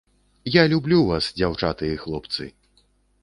Я 0.53 0.61
люблю 0.71 0.99
вас, 1.09 1.27
дзяўчаты 1.41 1.91
і 1.97 1.99
хлопцы. 2.05 2.51